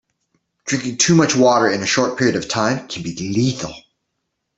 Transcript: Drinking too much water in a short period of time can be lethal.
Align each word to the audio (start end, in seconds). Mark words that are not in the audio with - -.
Drinking 0.65 0.97
too 0.97 1.13
much 1.13 1.35
water 1.35 1.69
in 1.69 1.83
a 1.83 1.85
short 1.85 2.17
period 2.17 2.35
of 2.35 2.47
time 2.47 2.87
can 2.87 3.03
be 3.03 3.15
lethal. 3.15 3.75